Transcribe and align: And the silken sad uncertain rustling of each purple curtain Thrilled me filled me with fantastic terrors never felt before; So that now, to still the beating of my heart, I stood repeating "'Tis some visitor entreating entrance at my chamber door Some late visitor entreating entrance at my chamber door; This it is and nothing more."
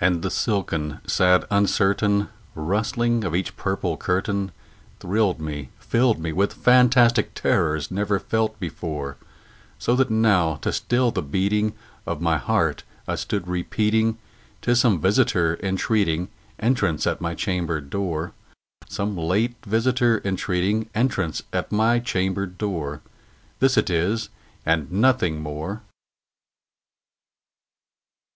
And 0.00 0.22
the 0.22 0.30
silken 0.30 1.00
sad 1.06 1.44
uncertain 1.50 2.30
rustling 2.54 3.22
of 3.22 3.34
each 3.36 3.54
purple 3.54 3.98
curtain 3.98 4.50
Thrilled 4.98 5.42
me 5.42 5.68
filled 5.78 6.18
me 6.18 6.32
with 6.32 6.54
fantastic 6.54 7.34
terrors 7.34 7.90
never 7.90 8.18
felt 8.18 8.58
before; 8.58 9.18
So 9.78 9.94
that 9.96 10.08
now, 10.08 10.54
to 10.62 10.72
still 10.72 11.10
the 11.10 11.20
beating 11.20 11.74
of 12.06 12.22
my 12.22 12.38
heart, 12.38 12.82
I 13.06 13.16
stood 13.16 13.46
repeating 13.46 14.16
"'Tis 14.62 14.80
some 14.80 15.02
visitor 15.02 15.58
entreating 15.62 16.28
entrance 16.58 17.06
at 17.06 17.20
my 17.20 17.34
chamber 17.34 17.82
door 17.82 18.32
Some 18.88 19.18
late 19.18 19.56
visitor 19.66 20.22
entreating 20.24 20.88
entrance 20.94 21.42
at 21.52 21.70
my 21.70 21.98
chamber 21.98 22.46
door; 22.46 23.02
This 23.60 23.76
it 23.76 23.90
is 23.90 24.30
and 24.64 24.90
nothing 24.90 25.42
more." 25.42 25.82